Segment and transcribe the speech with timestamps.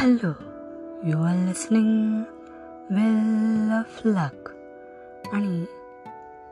[0.00, 0.32] Hello
[1.04, 2.20] you are listening
[2.90, 4.48] well of luck
[5.32, 5.64] आणि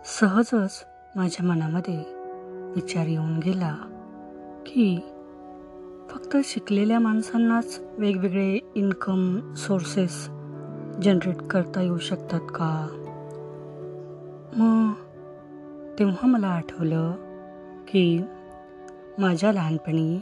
[0.04, 0.84] सहजच
[1.16, 2.04] माझ्या मनामध्ये
[2.74, 3.76] विचार येऊन गेला
[4.66, 5.00] की
[6.10, 10.28] फक्त शिकलेल्या माणसांनाच वेगवेगळे इन्कम सोर्सेस
[11.02, 12.88] जनरेट करता येऊ शकतात का?
[14.56, 14.92] मग
[15.98, 17.12] तेव्हा मला आठवलं
[17.88, 18.22] की
[19.18, 20.20] माझ्या लहानपणी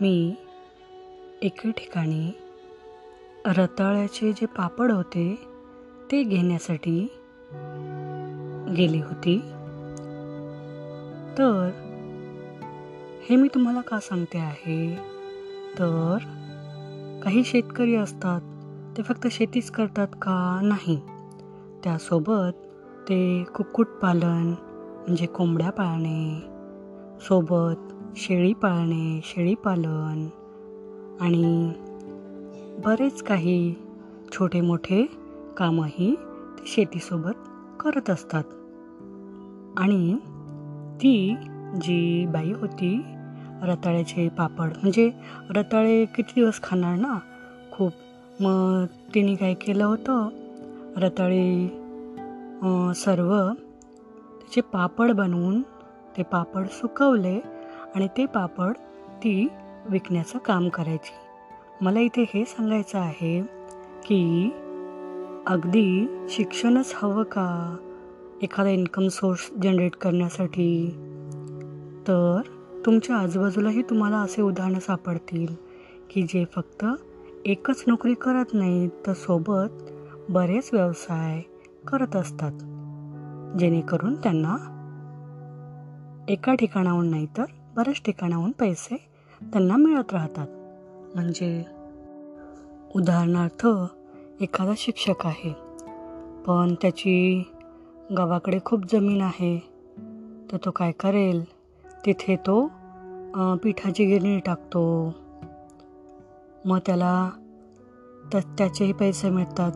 [0.00, 0.34] मी
[1.42, 2.32] एके ठिकाणी
[3.46, 5.48] रताळ्याचे जे पापड होते
[6.12, 7.00] ते घेण्यासाठी
[8.76, 9.38] गेली होती.
[11.38, 11.70] तर
[13.30, 14.96] हे मी तुम्हाला का सांगते आहे?
[15.78, 16.18] तर
[17.24, 18.40] काही शेतकरी असतात
[18.96, 20.60] ते फक्त शेतीच करतात का?
[20.62, 21.00] नाही.
[21.84, 22.56] त्यासोबत
[23.08, 24.54] ते कुक्कुटपालन
[25.06, 26.40] म्हणजे कोंबड्या पाळणे
[27.20, 30.28] सोबत शेळी पाळणे शेळीपालन
[31.20, 31.72] आणि
[32.84, 33.74] बरेच काही
[34.32, 35.06] छोटे मोठे
[35.56, 36.14] कामंही
[36.58, 37.48] ते शेतीसोबत
[37.80, 38.44] करत असतात.
[39.76, 40.16] आणि
[40.96, 41.36] ती
[41.80, 43.00] जी बाई होती
[43.62, 45.10] रताळ्याचे पापड म्हणजे
[45.50, 47.18] रताळे किती दिवस खाणार ना?
[47.72, 47.92] खूप.
[48.40, 50.28] मग तिने काय केलं होतं?
[50.96, 51.68] रताळे
[52.94, 53.32] सर्व
[54.38, 55.62] त्याचे पापड बनवून
[56.16, 57.40] ते पापड सुकवले
[57.94, 58.72] आणि ते पापड
[59.08, 59.48] ती
[59.88, 61.14] विकण्याचं काम करायची.
[61.80, 63.42] मला इथे हे सांगायचं आहे
[64.04, 64.50] की
[65.46, 67.76] अगदी शिक्षणच हवं का?
[68.42, 70.90] एखादा इन्कम सोर्स जनरेट करण्यासाठी?
[72.08, 72.40] तर
[72.86, 75.46] तुमच्या आजूबाजूलाही तुम्हाला असे उदाहरणं सापडतील
[76.10, 76.84] की जे फक्त
[77.44, 79.68] एकच नोकरी करत नाहीत तर सोबत
[80.28, 81.42] बरेच व्यवसाय
[81.88, 82.52] करत असतात.
[83.58, 84.74] जेणेकरून त्यांना
[86.28, 87.44] एका ठिकाणाहून नाही तर
[87.76, 89.07] बऱ्याच ठिकाणाहून पैसे
[89.42, 90.46] त्यांना मिळत राहतात.
[91.14, 91.64] म्हणजे
[92.96, 93.66] उदाहरणार्थ
[94.40, 95.52] एखादा शिक्षक आहे.
[96.46, 97.42] पण त्याची
[98.18, 99.58] गावाकडे खूप जमीन आहे.
[100.52, 101.44] तर तो काय करेल?
[102.06, 102.70] तिथे तो
[103.62, 105.14] पिठाची गिरणी टाकतो.
[106.64, 107.30] मग त्याला
[108.32, 109.72] तर त्याचेही पैसे मिळतात.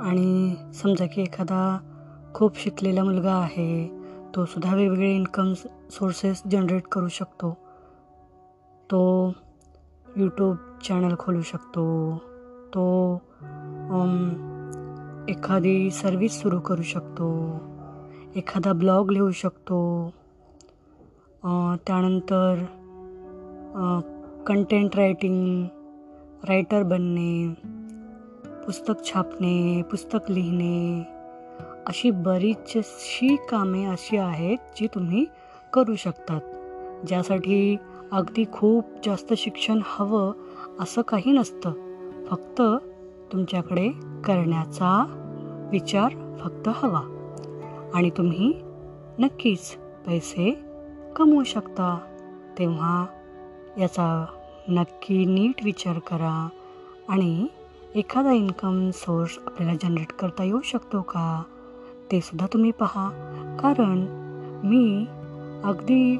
[0.00, 1.78] आणि समजा की एखादा
[2.34, 4.00] खूप शिकलेला मुलगा आहे
[4.34, 5.52] तो सुद्धा वेगवेगळे इन्कम
[5.90, 7.63] सोर्सेस जनरेट करू शकतो.
[8.90, 9.00] तो
[10.16, 11.84] यूट्यूब चॅनल खोलू शकतो.
[12.74, 12.84] तो
[15.28, 17.28] एखादी सर्विस सुरू करू शकतो.
[18.36, 19.78] एखादा ब्लॉग लिहू शकतो.
[21.86, 22.64] त्यानंतर
[24.46, 25.66] कंटेंट रायटिंग
[26.48, 27.32] रायटर बनणे
[28.66, 31.02] पुस्तक छापणे पुस्तक लिहिणे
[31.86, 35.24] अशी बरीचशी कामे अशी आहेत जी तुम्ही
[35.72, 36.40] करू शकतात.
[37.06, 37.76] ज्यासाठी
[38.12, 40.32] अगदी खूप जास्त शिक्षण हवं
[40.80, 41.72] असं काही नसतं.
[42.26, 42.62] फक्त
[43.32, 43.88] तुमच्याकडे
[44.24, 45.06] करण्याचा
[45.72, 47.02] विचार फक्त हवा.
[47.94, 48.52] आणि तुम्ही
[49.18, 49.76] नक्कीच
[50.06, 50.60] पैसे
[51.16, 51.98] कमवू शकता.
[52.58, 53.06] तेव्हा
[53.78, 54.26] याचा
[54.68, 56.48] नक्की नीट विचार करा
[57.08, 57.46] आणि
[57.94, 61.42] एखादा इन्कम सोर्स आपल्याला जनरेट करता येऊ शकतो का?
[62.12, 63.10] ते सुद्धा तुम्ही पहा.
[63.60, 64.06] कारण
[64.64, 65.06] मी
[65.64, 66.16] अगदी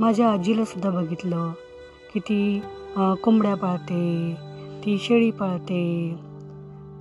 [0.00, 1.52] माझ्या आजीलासुद्धा बघितलं
[2.14, 2.60] की ती
[2.96, 4.34] कोंबड्या पाळते
[4.84, 6.14] ती शेळी पाळते.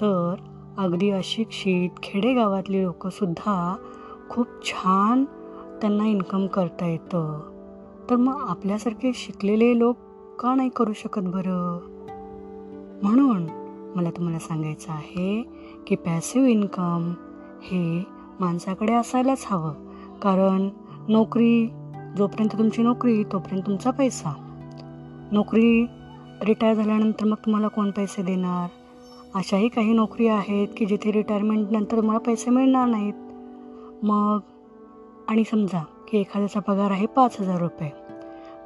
[0.02, 0.36] तर
[0.78, 3.76] अगदी अशिक्षित खेडेगावातली लोकंसुद्धा
[4.30, 5.26] खूप छान
[5.82, 7.40] त्यांना इन्कम करता येतं.
[8.10, 9.98] तर मग आपल्यासारखे शिकलेले लोक
[10.40, 11.80] का नाही करू शकत बरं?
[13.04, 13.48] म्हणून
[13.96, 15.44] मला तुम्हाला सांगायचं आहे
[15.88, 17.14] की पॅसिव्ह इन्कम
[17.64, 18.04] हे
[18.40, 19.74] माणसाकडे असायलाच हवं.
[20.22, 20.70] कारण
[21.08, 21.70] नोकरी
[22.18, 24.34] जोपर्यंत तुमची नोकरी तोपर्यंत तुमचा पैसा.
[25.32, 25.86] नोकरी
[26.44, 28.70] रिटायर झाल्यानंतर मग तुम्हाला कोण पैसे देणार?
[29.36, 33.14] अशाही काही नोकरी आहेत की जिथे रिटायरमेंटनंतर तुम्हाला पैसे मिळणार नाहीत.
[34.04, 34.40] मग
[35.28, 37.90] आणि समजा की एखाद्याचा पगार आहे पाच हजार रुपये.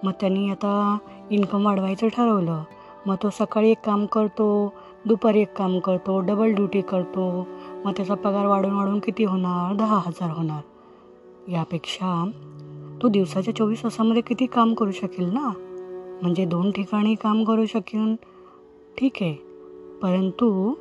[0.04, 0.98] मग त्यांनी आता
[1.32, 2.64] इन्कम वाढवायचं ठरवलं.
[3.06, 4.74] मग तो सकाळी एक काम करतो
[5.06, 7.48] दुपारी एक काम करतो डबल ड्युटी करतो.
[7.86, 9.76] मग त्याचा पगार वाढून वाढून किती होणार?
[9.76, 10.62] दहा हजार होणार.
[11.52, 12.32] यापेक्षा
[13.02, 15.52] तो दिवसाच्या चोवीस तासामध्ये किती काम करू शकेल ना?
[16.22, 18.16] म्हणजे दोन ठिकाणी काम करू शकेन.
[18.98, 19.34] ठीक आहे.
[20.02, 20.74] परंतु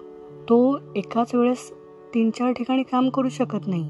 [0.49, 1.73] तो एकाच वेळेस
[2.15, 3.89] तीन चार ठिकाणी काम करू शकत नाही.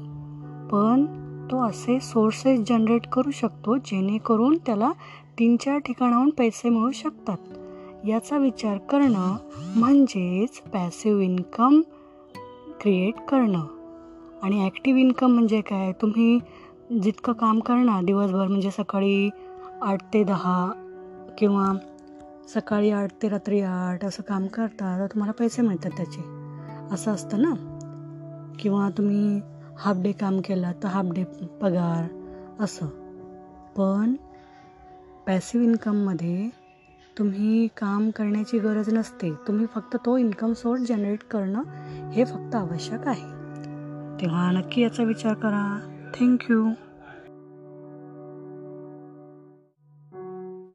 [0.71, 1.05] पण
[1.51, 4.91] तो असे सोर्सेस जनरेट करू शकतो जेणेकरून त्याला
[5.39, 7.37] तीन चार ठिकाणाहून पैसे मिळू शकतात.
[8.07, 9.35] याचा विचार करणं
[9.75, 11.81] म्हणजेच पॅसिव्ह इन्कम
[12.81, 13.65] क्रिएट करणं.
[14.43, 15.91] आणि ॲक्टिव्ह इन्कम म्हणजे काय?
[15.91, 16.39] तुम्ही
[16.91, 19.29] जितकं काम करणार दिवसभर म्हणजे सकाळी
[19.81, 20.71] आठ ते दहा
[21.37, 21.73] किंवा
[22.53, 26.23] सकाळी आठ ते रात्री आठ असं काम करता तर तुम्हाला पैसे मिळतात त्याचे.
[26.91, 27.53] असं असतं ना?
[28.59, 29.41] किंवा तुम्ही
[29.77, 31.23] हाफ डे काम केला तर हाफ डे
[31.61, 32.07] पगार
[32.59, 32.85] असं.
[33.77, 34.15] पण
[35.27, 36.49] पॅसिव्ह इन्कममध्ये
[37.17, 39.33] तुम्ही काम करण्याची गरज नसते.
[39.47, 41.63] तुम्ही फक्त तो इन्कम सोर्स जनरेट करणं
[42.09, 43.27] हे फक्त आवश्यक आहे.
[44.21, 45.93] तेव्हा नक्की याचा विचार करा.
[46.13, 46.77] Thank you.